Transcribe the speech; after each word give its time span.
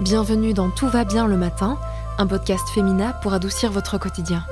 Bienvenue 0.00 0.52
dans 0.52 0.68
Tout 0.68 0.88
va 0.88 1.06
bien 1.06 1.26
le 1.26 1.38
matin, 1.38 1.78
un 2.18 2.26
podcast 2.26 2.68
féminin 2.68 3.14
pour 3.22 3.32
adoucir 3.32 3.72
votre 3.72 3.96
quotidien. 3.96 4.44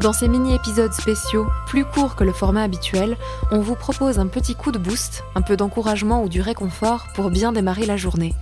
Dans 0.00 0.12
ces 0.12 0.28
mini-épisodes 0.28 0.92
spéciaux, 0.92 1.48
plus 1.66 1.84
courts 1.84 2.14
que 2.14 2.22
le 2.22 2.32
format 2.32 2.62
habituel, 2.62 3.16
on 3.50 3.58
vous 3.58 3.74
propose 3.74 4.20
un 4.20 4.28
petit 4.28 4.54
coup 4.54 4.70
de 4.70 4.78
boost, 4.78 5.24
un 5.34 5.42
peu 5.42 5.56
d'encouragement 5.56 6.22
ou 6.22 6.28
du 6.28 6.40
réconfort 6.40 7.08
pour 7.16 7.30
bien 7.30 7.50
démarrer 7.50 7.86
la 7.86 7.96
journée. 7.96 8.36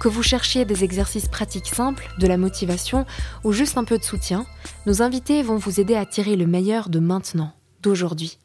Que 0.00 0.08
vous 0.08 0.22
cherchiez 0.22 0.64
des 0.64 0.82
exercices 0.82 1.28
pratiques 1.28 1.68
simples, 1.68 2.08
de 2.18 2.26
la 2.26 2.38
motivation 2.38 3.04
ou 3.44 3.52
juste 3.52 3.76
un 3.76 3.84
peu 3.84 3.98
de 3.98 4.04
soutien, 4.04 4.46
nos 4.86 5.02
invités 5.02 5.42
vont 5.42 5.58
vous 5.58 5.78
aider 5.78 5.94
à 5.94 6.06
tirer 6.06 6.36
le 6.36 6.46
meilleur 6.46 6.88
de 6.88 7.00
maintenant, 7.00 7.52
d'aujourd'hui. 7.82 8.38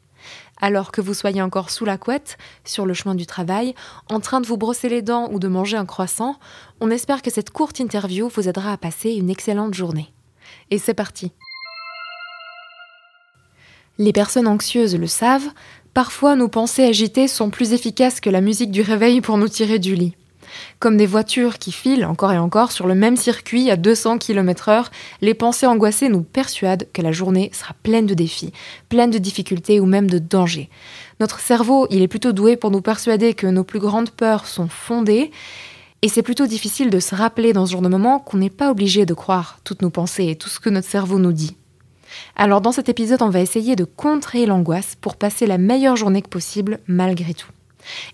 Alors 0.60 0.92
que 0.92 1.00
vous 1.00 1.14
soyez 1.14 1.42
encore 1.42 1.70
sous 1.70 1.84
la 1.84 1.98
couette, 1.98 2.38
sur 2.64 2.86
le 2.86 2.94
chemin 2.94 3.14
du 3.14 3.26
travail, 3.26 3.74
en 4.08 4.20
train 4.20 4.40
de 4.40 4.46
vous 4.46 4.56
brosser 4.56 4.88
les 4.88 5.02
dents 5.02 5.28
ou 5.32 5.38
de 5.38 5.48
manger 5.48 5.76
un 5.76 5.86
croissant, 5.86 6.38
on 6.80 6.90
espère 6.90 7.22
que 7.22 7.30
cette 7.30 7.50
courte 7.50 7.80
interview 7.80 8.28
vous 8.28 8.48
aidera 8.48 8.72
à 8.72 8.76
passer 8.76 9.10
une 9.10 9.30
excellente 9.30 9.74
journée. 9.74 10.12
Et 10.70 10.78
c'est 10.78 10.94
parti. 10.94 11.32
Les 13.98 14.12
personnes 14.12 14.48
anxieuses 14.48 14.96
le 14.96 15.06
savent, 15.06 15.48
parfois 15.94 16.36
nos 16.36 16.48
pensées 16.48 16.84
agitées 16.84 17.28
sont 17.28 17.50
plus 17.50 17.72
efficaces 17.72 18.20
que 18.20 18.30
la 18.30 18.40
musique 18.40 18.70
du 18.70 18.82
réveil 18.82 19.20
pour 19.20 19.36
nous 19.36 19.48
tirer 19.48 19.78
du 19.78 19.94
lit. 19.94 20.14
Comme 20.78 20.96
des 20.96 21.06
voitures 21.06 21.58
qui 21.58 21.72
filent 21.72 22.04
encore 22.04 22.32
et 22.32 22.38
encore 22.38 22.72
sur 22.72 22.86
le 22.86 22.94
même 22.94 23.16
circuit 23.16 23.70
à 23.70 23.76
200 23.76 24.18
km/h, 24.18 24.86
les 25.20 25.34
pensées 25.34 25.66
angoissées 25.66 26.08
nous 26.08 26.22
persuadent 26.22 26.88
que 26.92 27.02
la 27.02 27.12
journée 27.12 27.50
sera 27.52 27.74
pleine 27.82 28.06
de 28.06 28.14
défis, 28.14 28.52
pleine 28.88 29.10
de 29.10 29.18
difficultés 29.18 29.80
ou 29.80 29.86
même 29.86 30.10
de 30.10 30.18
dangers. 30.18 30.70
Notre 31.20 31.40
cerveau, 31.40 31.86
il 31.90 32.02
est 32.02 32.08
plutôt 32.08 32.32
doué 32.32 32.56
pour 32.56 32.70
nous 32.70 32.82
persuader 32.82 33.34
que 33.34 33.46
nos 33.46 33.64
plus 33.64 33.80
grandes 33.80 34.10
peurs 34.10 34.46
sont 34.46 34.68
fondées, 34.68 35.30
et 36.02 36.08
c'est 36.08 36.22
plutôt 36.22 36.46
difficile 36.46 36.90
de 36.90 36.98
se 36.98 37.14
rappeler 37.14 37.52
dans 37.52 37.64
ce 37.64 37.72
genre 37.72 37.82
de 37.82 37.88
moment 37.88 38.18
qu'on 38.18 38.38
n'est 38.38 38.50
pas 38.50 38.70
obligé 38.72 39.06
de 39.06 39.14
croire 39.14 39.60
toutes 39.62 39.82
nos 39.82 39.90
pensées 39.90 40.26
et 40.26 40.36
tout 40.36 40.48
ce 40.48 40.58
que 40.58 40.68
notre 40.68 40.88
cerveau 40.88 41.18
nous 41.18 41.32
dit. 41.32 41.56
Alors 42.34 42.60
dans 42.60 42.72
cet 42.72 42.88
épisode, 42.88 43.22
on 43.22 43.30
va 43.30 43.40
essayer 43.40 43.76
de 43.76 43.84
contrer 43.84 44.44
l'angoisse 44.46 44.96
pour 45.00 45.16
passer 45.16 45.46
la 45.46 45.58
meilleure 45.58 45.96
journée 45.96 46.22
que 46.22 46.28
possible 46.28 46.80
malgré 46.88 47.34
tout. 47.34 47.50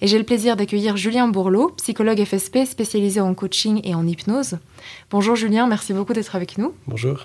Et 0.00 0.06
j'ai 0.06 0.18
le 0.18 0.24
plaisir 0.24 0.56
d'accueillir 0.56 0.96
Julien 0.96 1.28
Bourlot, 1.28 1.72
psychologue 1.76 2.24
FSP 2.24 2.64
spécialisé 2.66 3.20
en 3.20 3.34
coaching 3.34 3.80
et 3.84 3.94
en 3.94 4.06
hypnose. 4.06 4.58
Bonjour 5.10 5.36
Julien, 5.36 5.66
merci 5.66 5.92
beaucoup 5.92 6.12
d'être 6.12 6.36
avec 6.36 6.58
nous. 6.58 6.72
Bonjour. 6.86 7.24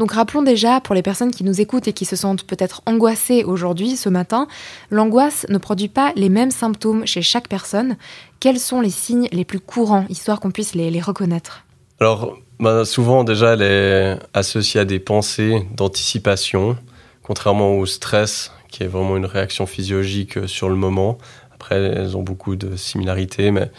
Donc 0.00 0.12
rappelons 0.12 0.40
déjà, 0.40 0.80
pour 0.80 0.94
les 0.94 1.02
personnes 1.02 1.30
qui 1.30 1.44
nous 1.44 1.60
écoutent 1.60 1.86
et 1.86 1.92
qui 1.92 2.06
se 2.06 2.16
sentent 2.16 2.44
peut-être 2.44 2.80
angoissées 2.86 3.44
aujourd'hui, 3.44 3.98
ce 3.98 4.08
matin, 4.08 4.48
l'angoisse 4.90 5.44
ne 5.50 5.58
produit 5.58 5.88
pas 5.88 6.14
les 6.16 6.30
mêmes 6.30 6.50
symptômes 6.50 7.06
chez 7.06 7.20
chaque 7.20 7.48
personne. 7.48 7.98
Quels 8.40 8.58
sont 8.58 8.80
les 8.80 8.88
signes 8.88 9.28
les 9.30 9.44
plus 9.44 9.60
courants, 9.60 10.06
histoire 10.08 10.40
qu'on 10.40 10.50
puisse 10.50 10.74
les, 10.74 11.02
reconnaître? 11.02 11.66
Alors, 12.00 12.38
bah, 12.58 12.86
souvent 12.86 13.24
déjà, 13.24 13.52
elle 13.52 13.60
est 13.60 14.18
associée 14.32 14.80
à 14.80 14.86
des 14.86 15.00
pensées 15.00 15.68
d'anticipation, 15.76 16.78
contrairement 17.22 17.74
au 17.74 17.84
stress, 17.84 18.52
qui 18.70 18.84
est 18.84 18.86
vraiment 18.86 19.18
une 19.18 19.26
réaction 19.26 19.66
physiologique 19.66 20.48
sur 20.48 20.70
le 20.70 20.76
moment. 20.76 21.18
Après, 21.60 21.76
elles 21.76 22.16
ont 22.16 22.22
beaucoup 22.22 22.56
de 22.56 22.74
similarités, 22.74 23.50
mais 23.50 23.70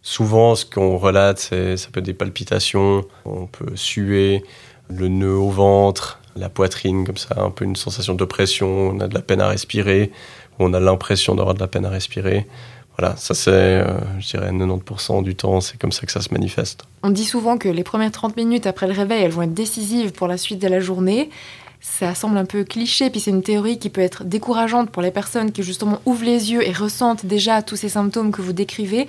souvent, 0.00 0.54
ce 0.54 0.64
qu'on 0.64 0.96
relate, 0.96 1.40
c'est, 1.40 1.76
ça 1.76 1.88
peut 1.90 1.98
être 1.98 2.06
des 2.06 2.14
palpitations, 2.14 3.04
on 3.24 3.46
peut 3.46 3.74
suer, 3.74 4.44
le 4.88 5.08
nœud 5.08 5.34
au 5.34 5.50
ventre, 5.50 6.20
la 6.36 6.48
poitrine, 6.48 7.04
comme 7.04 7.16
ça, 7.16 7.34
un 7.38 7.50
peu 7.50 7.64
une 7.64 7.74
sensation 7.74 8.14
d'oppression, 8.14 8.68
on 8.68 9.00
a 9.00 9.08
de 9.08 9.14
la 9.14 9.22
peine 9.22 9.40
à 9.40 9.48
respirer, 9.48 10.12
on 10.60 10.72
a 10.72 10.78
l'impression 10.78 11.34
d'avoir 11.34 11.56
de 11.56 11.60
la 11.60 11.66
peine 11.66 11.84
à 11.84 11.90
respirer. 11.90 12.46
Voilà, 12.96 13.16
ça 13.16 13.34
c'est, 13.34 13.50
euh, 13.50 13.98
je 14.20 14.28
dirais, 14.28 14.52
90% 14.52 15.24
du 15.24 15.34
temps, 15.34 15.60
c'est 15.60 15.78
comme 15.78 15.92
ça 15.92 16.06
que 16.06 16.12
ça 16.12 16.20
se 16.20 16.32
manifeste. 16.32 16.84
On 17.02 17.10
dit 17.10 17.24
souvent 17.24 17.58
que 17.58 17.68
les 17.68 17.82
premières 17.82 18.12
30 18.12 18.36
minutes 18.36 18.68
après 18.68 18.86
le 18.86 18.92
réveil, 18.92 19.24
elles 19.24 19.32
vont 19.32 19.42
être 19.42 19.52
décisives 19.52 20.12
pour 20.12 20.28
la 20.28 20.38
suite 20.38 20.62
de 20.62 20.68
la 20.68 20.78
journée 20.78 21.28
ça 21.88 22.14
semble 22.14 22.36
un 22.36 22.44
peu 22.44 22.64
cliché, 22.64 23.08
puis 23.08 23.20
c'est 23.20 23.30
une 23.30 23.42
théorie 23.42 23.78
qui 23.78 23.88
peut 23.88 24.02
être 24.02 24.24
décourageante 24.24 24.90
pour 24.90 25.02
les 25.02 25.10
personnes 25.10 25.52
qui 25.52 25.62
justement 25.62 26.00
ouvrent 26.04 26.24
les 26.24 26.52
yeux 26.52 26.66
et 26.66 26.72
ressentent 26.72 27.24
déjà 27.24 27.62
tous 27.62 27.76
ces 27.76 27.88
symptômes 27.88 28.32
que 28.32 28.42
vous 28.42 28.52
décrivez. 28.52 29.06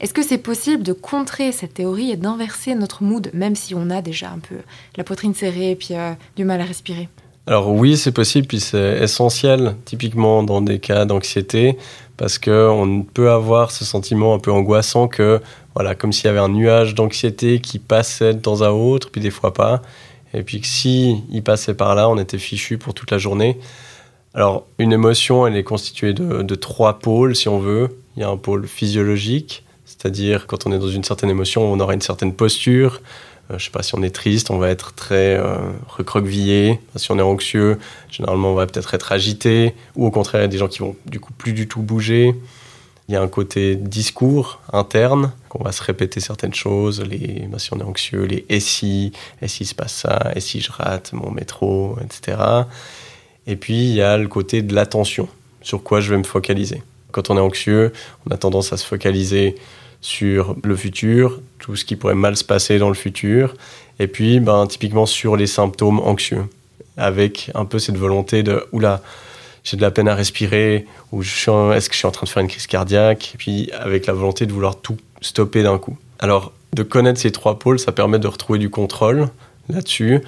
Est-ce 0.00 0.14
que 0.14 0.22
c'est 0.22 0.38
possible 0.38 0.82
de 0.82 0.94
contrer 0.94 1.52
cette 1.52 1.74
théorie 1.74 2.10
et 2.10 2.16
d'inverser 2.16 2.74
notre 2.74 3.02
mood, 3.02 3.30
même 3.34 3.56
si 3.56 3.74
on 3.74 3.90
a 3.90 4.00
déjà 4.00 4.30
un 4.30 4.38
peu 4.38 4.54
la 4.96 5.04
poitrine 5.04 5.34
serrée 5.34 5.72
et 5.72 5.76
puis 5.76 5.88
euh, 5.90 6.12
du 6.36 6.44
mal 6.44 6.60
à 6.62 6.64
respirer? 6.64 7.08
Alors 7.46 7.68
oui, 7.72 7.96
c'est 7.96 8.12
possible, 8.12 8.46
puis 8.46 8.60
c'est 8.60 8.98
essentiel, 9.02 9.74
typiquement 9.84 10.42
dans 10.42 10.62
des 10.62 10.78
cas 10.78 11.04
d'anxiété, 11.04 11.76
parce 12.16 12.38
qu'on 12.38 13.04
peut 13.12 13.30
avoir 13.30 13.70
ce 13.70 13.84
sentiment 13.84 14.34
un 14.34 14.38
peu 14.38 14.52
angoissant 14.52 15.08
que, 15.08 15.40
voilà, 15.74 15.94
comme 15.94 16.12
s'il 16.12 16.26
y 16.26 16.28
avait 16.28 16.38
un 16.38 16.48
nuage 16.48 16.94
d'anxiété 16.94 17.60
qui 17.60 17.78
passait 17.78 18.34
de 18.34 18.38
temps 18.38 18.62
à 18.62 18.70
autre, 18.70 19.10
puis 19.10 19.20
des 19.20 19.30
fois 19.30 19.52
pas. 19.52 19.82
Et 20.34 20.42
puis 20.42 20.60
que 20.60 20.66
si 20.66 21.22
il 21.30 21.42
passait 21.42 21.74
par 21.74 21.94
là, 21.94 22.08
on 22.08 22.18
était 22.18 22.38
fichu 22.38 22.78
pour 22.78 22.94
toute 22.94 23.10
la 23.10 23.18
journée. 23.18 23.58
Alors, 24.32 24.66
une 24.78 24.92
émotion, 24.92 25.46
elle 25.46 25.56
est 25.56 25.64
constituée 25.64 26.12
de, 26.12 26.54
trois 26.54 27.00
pôles, 27.00 27.34
si 27.34 27.48
on 27.48 27.58
veut. 27.58 27.98
Il 28.16 28.20
y 28.20 28.22
a 28.24 28.28
un 28.28 28.36
pôle 28.36 28.66
physiologique, 28.66 29.64
c'est-à-dire 29.84 30.46
quand 30.46 30.66
on 30.66 30.72
est 30.72 30.78
dans 30.78 30.88
une 30.88 31.02
certaine 31.02 31.30
émotion, 31.30 31.62
on 31.62 31.80
aura 31.80 31.94
une 31.94 32.00
certaine 32.00 32.32
posture. 32.32 33.00
Euh, 33.50 33.58
je 33.58 33.64
sais 33.64 33.70
pas 33.70 33.82
si 33.82 33.96
on 33.96 34.02
est 34.02 34.14
triste, 34.14 34.50
on 34.50 34.58
va 34.58 34.68
être 34.68 34.94
très 34.94 35.36
euh, 35.36 35.56
recroquevillé. 35.88 36.78
Si 36.94 37.10
on 37.10 37.18
est 37.18 37.22
anxieux, 37.22 37.78
généralement, 38.08 38.52
on 38.52 38.54
va 38.54 38.66
peut-être 38.66 38.94
être 38.94 39.10
agité. 39.10 39.74
Ou 39.96 40.06
au 40.06 40.10
contraire, 40.12 40.42
il 40.42 40.44
y 40.44 40.46
a 40.46 40.48
des 40.48 40.58
gens 40.58 40.68
qui 40.68 40.78
vont 40.78 40.94
du 41.06 41.18
coup 41.18 41.32
plus 41.32 41.52
du 41.52 41.66
tout 41.66 41.82
bouger. 41.82 42.36
Il 43.10 43.14
y 43.14 43.16
a 43.16 43.22
un 43.22 43.26
côté 43.26 43.74
discours 43.74 44.60
interne, 44.72 45.32
qu'on 45.48 45.64
va 45.64 45.72
se 45.72 45.82
répéter 45.82 46.20
certaines 46.20 46.54
choses, 46.54 47.02
les, 47.02 47.48
bah, 47.50 47.58
si 47.58 47.74
on 47.74 47.80
est 47.80 47.82
anxieux, 47.82 48.22
les 48.22 48.46
et 48.48 48.60
si, 48.60 49.10
et 49.42 49.48
si 49.48 49.64
se 49.64 49.74
passe 49.74 49.94
ça, 49.94 50.30
et 50.36 50.38
si 50.38 50.60
je 50.60 50.70
rate 50.70 51.12
mon 51.12 51.32
métro, 51.32 51.98
etc. 52.04 52.38
Et 53.48 53.56
puis 53.56 53.74
il 53.74 53.94
y 53.94 54.00
a 54.00 54.16
le 54.16 54.28
côté 54.28 54.62
de 54.62 54.76
l'attention, 54.76 55.28
sur 55.60 55.82
quoi 55.82 56.00
je 56.00 56.10
vais 56.10 56.18
me 56.18 56.22
focaliser. 56.22 56.84
Quand 57.10 57.30
on 57.30 57.36
est 57.36 57.40
anxieux, 57.40 57.92
on 58.28 58.30
a 58.30 58.36
tendance 58.36 58.72
à 58.72 58.76
se 58.76 58.86
focaliser 58.86 59.56
sur 60.00 60.54
le 60.62 60.76
futur, 60.76 61.40
tout 61.58 61.74
ce 61.74 61.84
qui 61.84 61.96
pourrait 61.96 62.14
mal 62.14 62.36
se 62.36 62.44
passer 62.44 62.78
dans 62.78 62.90
le 62.90 62.94
futur, 62.94 63.56
et 63.98 64.06
puis 64.06 64.38
ben, 64.38 64.68
typiquement 64.68 65.06
sur 65.06 65.34
les 65.34 65.48
symptômes 65.48 65.98
anxieux, 65.98 66.44
avec 66.96 67.50
un 67.56 67.64
peu 67.64 67.80
cette 67.80 67.96
volonté 67.96 68.44
de 68.44 68.64
oula, 68.70 69.02
j'ai 69.64 69.76
de 69.76 69.82
la 69.82 69.90
peine 69.90 70.08
à 70.08 70.14
respirer, 70.14 70.86
ou 71.12 71.22
est-ce 71.22 71.88
que 71.88 71.94
je 71.94 71.98
suis 71.98 72.06
en 72.06 72.10
train 72.10 72.24
de 72.24 72.30
faire 72.30 72.42
une 72.42 72.48
crise 72.48 72.66
cardiaque, 72.66 73.32
et 73.34 73.38
puis 73.38 73.70
avec 73.72 74.06
la 74.06 74.12
volonté 74.12 74.46
de 74.46 74.52
vouloir 74.52 74.80
tout 74.80 74.96
stopper 75.20 75.62
d'un 75.62 75.78
coup. 75.78 75.96
Alors, 76.18 76.52
de 76.72 76.82
connaître 76.82 77.20
ces 77.20 77.32
trois 77.32 77.58
pôles, 77.58 77.78
ça 77.78 77.92
permet 77.92 78.18
de 78.18 78.26
retrouver 78.26 78.58
du 78.58 78.70
contrôle 78.70 79.28
là-dessus, 79.68 80.20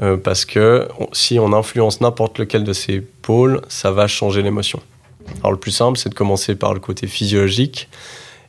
euh, 0.00 0.16
parce 0.16 0.44
que 0.44 0.88
si 1.12 1.38
on 1.38 1.52
influence 1.52 2.00
n'importe 2.00 2.38
lequel 2.38 2.64
de 2.64 2.72
ces 2.72 3.00
pôles, 3.00 3.62
ça 3.68 3.90
va 3.90 4.06
changer 4.06 4.42
l'émotion. 4.42 4.80
Alors, 5.40 5.52
le 5.52 5.58
plus 5.58 5.72
simple, 5.72 5.98
c'est 5.98 6.08
de 6.08 6.14
commencer 6.14 6.54
par 6.54 6.72
le 6.72 6.80
côté 6.80 7.06
physiologique. 7.06 7.88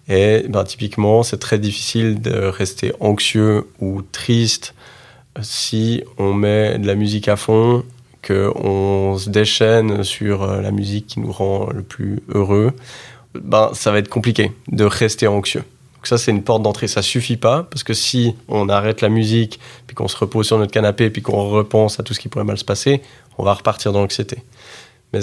Et 0.08 0.46
ben, 0.48 0.64
typiquement, 0.64 1.24
c'est 1.24 1.38
très 1.38 1.60
difficile 1.60 2.22
de 2.22 2.32
rester 2.32 2.94
anxieux 3.00 3.68
ou 3.80 4.02
triste 4.02 4.74
si 5.42 6.04
on 6.18 6.34
met 6.34 6.80
de 6.80 6.88
la 6.88 6.96
musique 6.96 7.28
à 7.28 7.36
fond 7.36 7.84
qu'on 8.26 9.18
se 9.18 9.30
déchaîne 9.30 10.04
sur 10.04 10.44
euh, 10.44 10.62
la 10.62 10.72
musique 10.72 11.08
qui 11.08 11.20
nous 11.20 11.32
rend 11.32 11.70
le 11.72 11.84
plus 11.84 12.22
heureux, 12.30 12.74
ben, 13.34 13.72
ça 13.74 13.92
va 13.92 14.00
être 14.00 14.10
compliqué 14.10 14.52
de 14.72 14.84
rester 14.84 15.28
anxieux. 15.28 15.64
Donc 15.96 16.08
ça, 16.08 16.18
c'est 16.18 16.32
une 16.32 16.44
porte 16.44 16.64
d'entrée. 16.64 16.88
Ça 16.88 17.02
suffit 17.02 17.38
pas, 17.38 17.64
parce 17.64 17.84
que 17.84 17.94
si 17.94 18.36
on 18.48 18.70
arrête 18.70 19.02
la 19.02 19.10
musique, 19.10 19.60
puis 19.86 19.96
qu'on 19.96 20.08
se 20.08 20.18
repose 20.18 20.48
sur 20.48 20.58
notre 20.58 20.72
canapé, 20.72 21.10
puis 21.10 21.22
qu'on 21.22 21.50
repense 21.50 22.00
à 22.00 22.04
tout 22.04 22.14
ce 22.14 22.20
qui 22.20 22.30
pourrait 22.30 22.46
mal 22.46 22.58
se 22.58 22.66
passer, 22.66 23.02
on 23.38 23.44
va 23.44 23.54
repartir 23.54 23.92
dans 23.92 24.00
l'anxiété. 24.00 24.38
Mais 25.12 25.20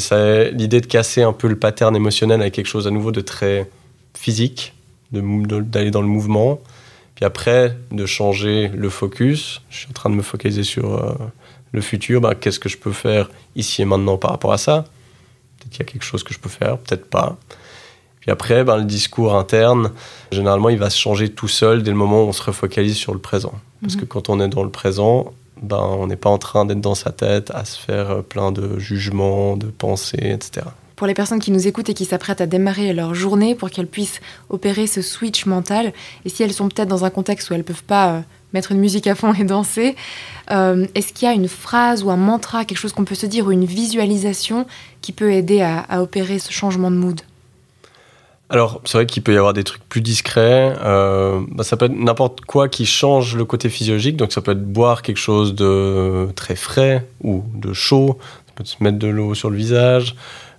l'idée 0.51 0.81
de 0.81 0.87
casser 0.87 1.23
un 1.23 1.33
peu 1.33 1.49
le 1.49 1.57
pattern 1.57 1.95
émotionnel 1.95 2.41
avec 2.41 2.55
quelque 2.55 2.67
chose 2.67 2.87
à 2.87 2.91
nouveau 2.91 3.13
de 3.13 3.21
très 3.21 3.71
physique, 4.15 4.75
d'aller 5.13 5.91
dans 5.91 6.03
le 6.03 6.09
mouvement, 6.09 6.61
puis 7.17 7.25
après 7.25 7.77
de 7.91 8.07
changer 8.07 8.69
le 8.69 8.89
focus. 8.89 9.63
Je 9.71 9.79
suis 9.79 9.89
en 9.89 9.93
train 9.93 10.11
de 10.11 10.15
me 10.15 10.23
focaliser 10.23 10.63
sur 10.63 10.95
euh, 10.95 11.15
le 11.73 11.81
futur, 11.81 12.21
bah, 12.21 12.35
qu'est-ce 12.35 12.61
que 12.61 12.69
je 12.69 12.79
peux 12.79 12.93
faire 12.93 13.29
ici 13.57 13.83
et 13.83 13.85
maintenant 13.85 14.19
par 14.19 14.31
rapport 14.31 14.53
à 14.53 14.59
ça? 14.59 14.85
Peut-être 15.59 15.71
qu'il 15.71 15.79
y 15.81 15.83
a 15.83 15.93
quelque 15.93 16.05
chose 16.05 16.23
que 16.23 16.33
je 16.33 16.39
peux 16.39 16.51
faire, 16.51 16.79
peut-être 16.79 17.09
pas. 17.09 17.37
Puis 18.21 18.31
après, 18.31 18.65
ben, 18.65 18.77
le 18.77 18.85
discours 18.85 19.35
interne, 19.35 19.93
généralement, 20.31 20.69
il 20.69 20.79
va 20.79 20.91
se 20.91 20.99
changer 20.99 21.31
tout 21.31 21.49
seul 21.49 21.83
dès 21.83 21.91
le 21.91 21.97
moment 21.97 22.25
où 22.25 22.29
on 22.29 22.33
se 22.33 22.43
refocalise 22.43 22.97
sur 22.97 23.15
le 23.15 23.21
présent. 23.21 23.55
Parce 23.81 23.95
mhm. 23.95 24.01
que 24.03 24.07
quand 24.07 24.29
on 24.29 24.39
est 24.41 24.49
dans 24.49 24.65
le 24.65 24.71
présent, 24.71 25.33
ben, 25.63 25.79
on 25.79 26.07
n'est 26.07 26.17
pas 26.17 26.31
en 26.31 26.39
train 26.39 26.67
d'être 26.67 26.83
dans 26.83 26.95
sa 26.95 27.13
tête 27.13 27.51
à 27.55 27.65
se 27.65 27.79
faire 27.79 28.11
euh, 28.11 28.23
plein 28.23 28.53
de 28.53 28.79
jugements, 28.79 29.57
de 29.57 29.67
pensées, 29.67 30.19
etc. 30.23 30.67
Pour 30.97 31.07
les 31.07 31.15
personnes 31.15 31.41
qui 31.41 31.51
nous 31.51 31.69
écoutent 31.69 31.91
et 31.91 31.95
qui 31.95 32.07
s'apprêtent 32.07 32.41
à 32.41 32.47
démarrer 32.47 32.95
leur 32.95 33.15
journée 33.15 33.55
pour 33.55 33.71
qu'elles 33.71 33.87
puissent 33.87 34.21
opérer 34.49 34.87
ce 34.87 35.03
switch 35.03 35.45
mental, 35.45 35.93
et 36.25 36.31
si 36.31 36.43
elles 36.43 36.55
sont 36.55 36.69
peut-être 36.69 36.89
dans 36.89 37.05
un 37.05 37.11
contexte 37.11 37.51
où 37.51 37.53
elles 37.53 37.61
ne 37.61 37.65
peuvent 37.65 37.85
pas 37.85 38.13
euh, 38.13 38.21
mettre 38.57 38.73
une 38.73 38.79
musique 38.79 39.07
à 39.07 39.15
fond 39.15 39.35
et 39.35 39.45
danser. 39.45 39.95
Euh, 40.51 40.87
est-ce 40.95 41.13
qu'il 41.13 41.29
y 41.29 41.31
a 41.31 41.35
une 41.35 41.49
phrase 41.49 42.03
ou 42.03 42.11
un 42.11 42.17
mantra, 42.17 42.65
quelque 42.65 42.79
chose 42.79 42.93
qu'on 42.93 43.05
peut 43.05 43.15
se 43.15 43.27
dire, 43.27 43.47
ou 43.47 43.53
une 43.53 43.67
visualisation 43.67 44.67
qui 45.03 45.13
peut 45.13 45.33
aider 45.33 45.61
à, 45.61 46.03
opérer 46.03 46.39
ce 46.39 46.53
changement 46.53 46.91
de 46.91 46.97
mood? 46.97 47.21
Alors, 48.49 48.81
c'est 48.85 48.97
vrai 48.97 49.07
qu'il 49.07 49.23
peut 49.23 49.35
y 49.35 49.37
avoir 49.37 49.53
des 49.53 49.65
trucs 49.65 49.87
plus 49.89 50.01
discrets. 50.01 50.75
Euh, 50.83 51.41
bah, 51.51 51.65
ça 51.65 51.77
peut 51.77 51.87
être 51.87 51.97
n'importe 51.97 52.43
quoi 52.43 52.69
qui 52.69 52.87
change 52.87 53.37
le 53.37 53.45
côté 53.45 53.69
physiologique. 53.69 54.17
Donc, 54.17 54.33
ça 54.33 54.41
peut 54.41 54.53
être 54.53 54.65
boire 54.65 55.03
quelque 55.03 55.19
chose 55.19 55.55
de 55.55 56.29
très 56.37 56.55
frais 56.55 57.07
ou 57.23 57.43
de 57.55 57.73
chaud. 57.73 58.19
Ça 58.47 58.53
peut 58.55 58.65
se 58.65 58.77
mettre 58.81 58.99
de 58.99 59.09
l'eau 59.09 59.35
sur 59.35 59.51
le 59.51 59.57
visage. 59.57 60.15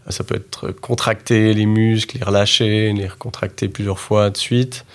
Ça 0.09 0.23
peut 0.23 0.35
être 0.35 0.71
contracter 0.71 1.53
les 1.53 1.65
muscles, 1.65 2.17
les 2.17 2.23
relâcher, 2.23 2.93
les 2.93 3.07
recontracter 3.07 3.67
plusieurs 3.67 3.99
fois 3.99 4.29
de 4.29 4.37
suite. 4.37 4.85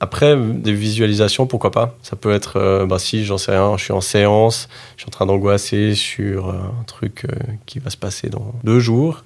Après, 0.00 0.36
des 0.36 0.72
visualisations, 0.72 1.46
pourquoi 1.46 1.70
pas 1.70 1.96
Ça 2.02 2.16
peut 2.16 2.32
être, 2.32 2.56
euh, 2.56 2.84
bah, 2.86 2.98
si 2.98 3.24
j'en 3.24 3.38
sais 3.38 3.52
rien, 3.52 3.76
je 3.76 3.84
suis 3.84 3.92
en 3.92 4.00
séance, 4.00 4.68
je 4.96 5.02
suis 5.02 5.08
en 5.08 5.12
train 5.12 5.26
d'angoisser 5.26 5.94
sur 5.94 6.48
euh, 6.48 6.52
un 6.80 6.84
truc 6.84 7.26
qui 7.66 7.78
va 7.78 7.90
se 7.90 7.96
passer 7.96 8.28
dans 8.28 8.54
deux 8.64 8.80
jours. 8.80 9.24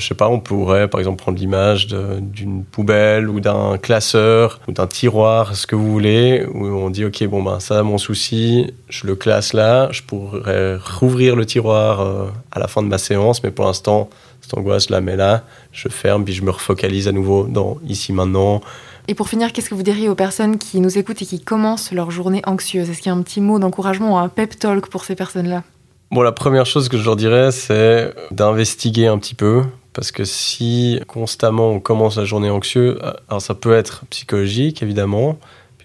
Je 0.00 0.06
sais 0.06 0.14
pas, 0.14 0.28
on 0.28 0.40
pourrait 0.40 0.88
par 0.88 0.98
exemple 0.98 1.18
prendre 1.22 1.38
l'image 1.38 1.88
d'une 1.88 2.64
poubelle 2.64 3.28
ou 3.28 3.38
d'un 3.38 3.76
classeur 3.76 4.58
ou 4.66 4.72
d'un 4.72 4.86
tiroir, 4.86 5.54
ce 5.54 5.66
que 5.66 5.76
vous 5.76 5.92
voulez, 5.92 6.46
où 6.54 6.64
on 6.66 6.88
dit 6.88 7.04
ok 7.04 7.24
bon 7.24 7.42
ben 7.42 7.60
ça 7.60 7.82
mon 7.82 7.98
souci, 7.98 8.72
je 8.88 9.06
le 9.06 9.14
classe 9.14 9.52
là, 9.52 9.88
je 9.92 10.02
pourrais 10.02 10.76
rouvrir 10.76 11.36
le 11.36 11.44
tiroir 11.44 12.00
euh, 12.00 12.28
à 12.50 12.58
la 12.58 12.66
fin 12.66 12.82
de 12.82 12.88
ma 12.88 12.96
séance, 12.96 13.42
mais 13.42 13.50
pour 13.50 13.66
l'instant 13.66 14.08
cette 14.50 14.58
angoisse 14.58 14.88
je 14.88 14.92
la 14.92 15.00
mets 15.00 15.16
là, 15.16 15.44
je 15.72 15.88
ferme 15.88 16.24
puis 16.24 16.34
je 16.34 16.42
me 16.42 16.50
refocalise 16.50 17.08
à 17.08 17.12
nouveau 17.12 17.44
dans 17.44 17.78
ici 17.86 18.12
maintenant. 18.12 18.60
Et 19.08 19.14
pour 19.14 19.28
finir, 19.28 19.52
qu'est-ce 19.52 19.70
que 19.70 19.74
vous 19.74 19.82
diriez 19.82 20.08
aux 20.08 20.14
personnes 20.14 20.58
qui 20.58 20.80
nous 20.80 20.98
écoutent 20.98 21.22
et 21.22 21.26
qui 21.26 21.40
commencent 21.40 21.92
leur 21.92 22.10
journée 22.10 22.42
anxieuse? 22.46 22.90
Est-ce 22.90 22.98
qu'il 22.98 23.10
y 23.10 23.14
a 23.14 23.18
un 23.18 23.22
petit 23.22 23.40
mot 23.40 23.58
d'encouragement 23.58 24.14
ou 24.14 24.18
un 24.18 24.28
pep 24.28 24.58
talk 24.58 24.88
pour 24.88 25.04
ces 25.04 25.14
personnes-là? 25.14 25.62
Bon, 26.10 26.22
la 26.22 26.32
première 26.32 26.66
chose 26.66 26.88
que 26.88 26.98
je 26.98 27.04
leur 27.04 27.16
dirais, 27.16 27.52
c'est 27.52 28.12
d'investiguer 28.30 29.06
un 29.06 29.18
petit 29.18 29.34
peu, 29.34 29.62
parce 29.92 30.10
que 30.10 30.24
si 30.24 31.00
constamment 31.06 31.70
on 31.70 31.80
commence 31.80 32.16
la 32.16 32.24
journée 32.24 32.50
anxieux, 32.50 32.98
alors 33.28 33.40
ça 33.40 33.54
peut 33.54 33.72
être 33.72 34.04
psychologique 34.10 34.82
évidemment, 34.82 35.38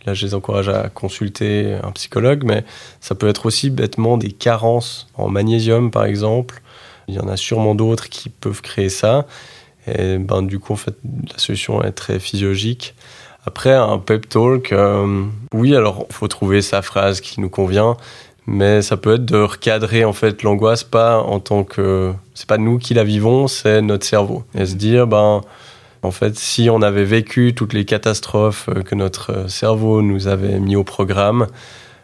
là 0.06 0.14
je 0.14 0.26
les 0.26 0.34
encourage 0.34 0.70
à 0.70 0.90
consulter 0.90 1.78
un 1.84 1.92
psychologue, 1.92 2.44
mais 2.44 2.64
ça 3.02 3.16
peut 3.16 3.28
être 3.28 3.46
aussi 3.46 3.70
bêtement 3.70 4.18
des 4.18 4.32
carences 4.32 5.08
en 5.16 5.30
magnésium 5.30 5.92
par 5.92 6.06
exemple. 6.06 6.62
Il 7.08 7.16
y 7.16 7.20
en 7.20 7.28
a 7.28 7.38
sûrement 7.38 7.76
d'autres 7.76 8.10
qui 8.10 8.30
peuvent 8.30 8.62
créer 8.62 8.90
ça. 8.90 9.26
Et 9.88 10.18
ben, 10.18 10.42
du 10.42 10.60
coup, 10.60 10.74
en 10.74 10.78
fait, 10.78 10.96
la 11.32 11.38
solution 11.38 11.84
est 11.84 11.92
très 11.92 12.20
physiologique. 12.20 12.96
Après, 13.46 13.74
un 13.74 14.00
pep 14.00 14.28
talk, 14.28 14.72
euh, 14.72 15.24
oui, 15.54 15.76
alors 15.76 16.08
il 16.10 16.14
faut 16.14 16.28
trouver 16.28 16.64
sa 16.64 16.82
phrase 16.82 17.22
qui 17.22 17.40
nous 17.40 17.50
convient, 17.50 17.96
mais 18.48 18.82
ça 18.82 18.98
peut 18.98 19.16
être 19.16 19.26
de 19.26 19.38
recadrer 19.38 20.06
en 20.06 20.14
fait 20.14 20.44
l'angoisse 20.44 20.84
pas 20.84 21.20
en 21.20 21.40
tant 21.40 21.64
que 21.64 22.14
c'est 22.34 22.48
pas 22.48 22.58
nous 22.58 22.78
qui 22.78 22.94
la 22.94 23.04
vivons 23.04 23.48
c'est 23.48 23.82
notre 23.82 24.06
cerveau 24.06 24.44
et 24.54 24.66
se 24.66 24.76
dire 24.76 25.08
ben 25.08 25.42
en 26.04 26.12
fait 26.12 26.38
si 26.38 26.70
on 26.70 26.82
avait 26.82 27.06
vécu 27.06 27.54
toutes 27.56 27.74
les 27.74 27.86
catastrophes 27.86 28.70
que 28.86 28.94
notre 28.94 29.50
cerveau 29.50 30.02
nous 30.02 30.28
avait 30.28 30.60
mis 30.60 30.76
au 30.76 30.84
programme 30.84 31.48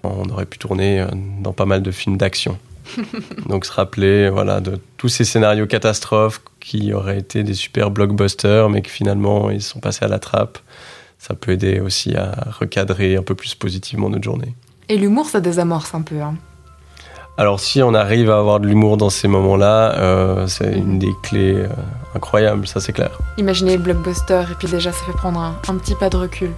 on 0.04 0.28
aurait 0.30 0.48
pu 0.48 0.58
tourner 0.58 1.02
euh, 1.02 1.08
dans 1.42 1.54
pas 1.54 1.66
mal 1.66 1.84
de 1.84 1.92
films 1.92 2.18
d'action 2.18 2.58
donc 3.48 3.66
se 3.66 3.72
rappeler 3.72 4.30
voilà 4.30 4.60
de 4.62 4.80
tous 4.98 5.10
ces 5.10 5.26
scénarios 5.26 5.68
catastrophes 5.68 6.42
qui 6.60 6.94
auraient 6.94 7.20
été 7.20 7.44
des 7.44 7.54
super 7.54 7.92
blockbusters 7.92 8.70
mais 8.70 8.82
que 8.82 8.90
finalement 8.90 9.50
ils 9.50 9.62
sont 9.62 9.80
passés 9.80 10.06
à 10.06 10.08
la 10.08 10.20
trappe 10.20 10.60
ça 11.18 11.36
peut 11.36 11.52
aider 11.52 11.80
aussi 11.80 12.16
à 12.16 12.34
recadrer 12.60 13.16
un 13.16 13.24
peu 13.24 13.36
plus 13.36 13.56
positivement 13.56 14.10
notre 14.10 14.24
journée 14.24 14.56
et 14.92 14.98
l'humour, 14.98 15.28
ça 15.28 15.40
désamorce 15.40 15.96
un 15.96 16.02
peu. 16.02 16.20
Hein. 16.22 16.36
Alors 17.38 17.62
si 17.62 17.82
on 17.82 17.94
arrive 17.94 18.30
à 18.30 18.40
avoir 18.40 18.60
de 18.60 18.68
l'humour 18.68 18.98
dans 18.98 19.10
ces 19.10 19.30
moments-là, 19.30 19.96
euh, 19.98 20.48
c'est 20.48 20.74
une 20.74 21.00
des 21.00 21.14
clés 21.24 21.56
euh, 21.56 21.70
incroyables, 22.14 22.68
ça 22.68 22.82
c'est 22.82 22.92
clair. 22.92 23.18
Imaginez 23.38 23.78
le 23.78 23.84
blockbuster 23.84 24.44
et 24.52 24.56
puis 24.60 24.68
déjà 24.68 24.92
ça 24.92 25.06
fait 25.06 25.14
prendre 25.14 25.40
un, 25.40 25.56
un 25.70 25.78
petit 25.78 25.96
pas 25.96 26.10
de 26.10 26.18
recul. 26.18 26.52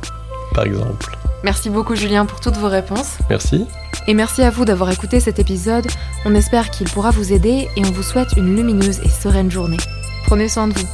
Par 0.56 0.64
exemple. 0.64 1.16
Merci 1.44 1.70
beaucoup 1.70 1.96
Julien 1.96 2.26
pour 2.26 2.40
toutes 2.40 2.56
vos 2.56 2.70
réponses. 2.70 3.18
Merci. 3.30 3.66
Et 4.08 4.14
merci 4.14 4.42
à 4.42 4.50
vous 4.50 4.66
d'avoir 4.66 4.90
écouté 4.92 5.20
cet 5.20 5.40
épisode. 5.40 5.88
On 6.26 6.34
espère 6.36 6.72
qu'il 6.72 6.90
pourra 6.90 7.12
vous 7.12 7.34
aider 7.34 7.70
et 7.76 7.86
on 7.86 7.92
vous 7.92 8.04
souhaite 8.04 8.34
une 8.38 8.56
lumineuse 8.56 9.00
et 9.04 9.10
sereine 9.10 9.52
journée. 9.52 9.78
Prenez 10.26 10.48
soin 10.48 10.68
de 10.68 10.74
vous. 10.74 10.88